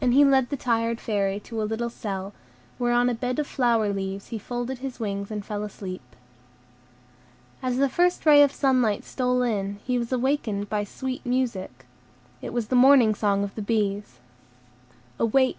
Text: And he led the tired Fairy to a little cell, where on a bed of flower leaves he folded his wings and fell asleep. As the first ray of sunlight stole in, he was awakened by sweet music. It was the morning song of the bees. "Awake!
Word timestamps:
And 0.00 0.14
he 0.14 0.24
led 0.24 0.48
the 0.48 0.56
tired 0.56 1.00
Fairy 1.02 1.38
to 1.40 1.60
a 1.60 1.68
little 1.68 1.90
cell, 1.90 2.32
where 2.78 2.94
on 2.94 3.10
a 3.10 3.14
bed 3.14 3.38
of 3.38 3.46
flower 3.46 3.92
leaves 3.92 4.28
he 4.28 4.38
folded 4.38 4.78
his 4.78 4.98
wings 4.98 5.30
and 5.30 5.44
fell 5.44 5.62
asleep. 5.64 6.00
As 7.62 7.76
the 7.76 7.90
first 7.90 8.24
ray 8.24 8.42
of 8.42 8.52
sunlight 8.52 9.04
stole 9.04 9.42
in, 9.42 9.78
he 9.84 9.98
was 9.98 10.12
awakened 10.12 10.70
by 10.70 10.84
sweet 10.84 11.26
music. 11.26 11.84
It 12.40 12.54
was 12.54 12.68
the 12.68 12.74
morning 12.74 13.14
song 13.14 13.44
of 13.44 13.54
the 13.54 13.60
bees. 13.60 14.18
"Awake! 15.18 15.58